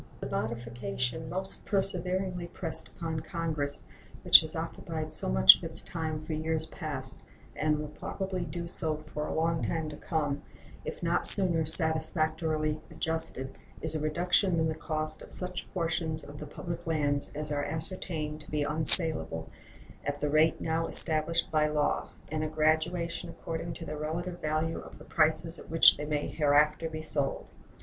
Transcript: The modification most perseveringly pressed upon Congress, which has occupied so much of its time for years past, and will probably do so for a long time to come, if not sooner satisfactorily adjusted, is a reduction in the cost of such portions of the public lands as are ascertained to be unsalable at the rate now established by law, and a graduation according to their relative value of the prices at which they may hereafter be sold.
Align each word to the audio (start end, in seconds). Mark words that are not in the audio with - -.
The 0.19 0.27
modification 0.31 1.29
most 1.29 1.63
perseveringly 1.63 2.47
pressed 2.47 2.87
upon 2.87 3.19
Congress, 3.19 3.83
which 4.23 4.41
has 4.41 4.55
occupied 4.55 5.13
so 5.13 5.29
much 5.29 5.55
of 5.55 5.63
its 5.63 5.83
time 5.83 6.25
for 6.25 6.33
years 6.33 6.65
past, 6.65 7.21
and 7.55 7.77
will 7.77 7.87
probably 7.89 8.41
do 8.43 8.67
so 8.67 9.03
for 9.13 9.27
a 9.27 9.33
long 9.35 9.61
time 9.61 9.89
to 9.89 9.95
come, 9.95 10.41
if 10.83 11.03
not 11.03 11.23
sooner 11.23 11.67
satisfactorily 11.67 12.81
adjusted, 12.89 13.59
is 13.83 13.93
a 13.93 13.99
reduction 13.99 14.59
in 14.59 14.67
the 14.69 14.73
cost 14.73 15.21
of 15.21 15.31
such 15.31 15.71
portions 15.71 16.23
of 16.23 16.39
the 16.39 16.47
public 16.47 16.87
lands 16.87 17.29
as 17.35 17.51
are 17.51 17.63
ascertained 17.63 18.41
to 18.41 18.49
be 18.49 18.63
unsalable 18.63 19.51
at 20.03 20.19
the 20.19 20.31
rate 20.31 20.59
now 20.59 20.87
established 20.87 21.51
by 21.51 21.67
law, 21.67 22.09
and 22.31 22.43
a 22.43 22.47
graduation 22.47 23.29
according 23.29 23.71
to 23.71 23.85
their 23.85 23.97
relative 23.99 24.41
value 24.41 24.79
of 24.79 24.97
the 24.97 25.05
prices 25.05 25.59
at 25.59 25.69
which 25.69 25.95
they 25.97 26.05
may 26.05 26.25
hereafter 26.25 26.89
be 26.89 27.03
sold. 27.03 27.45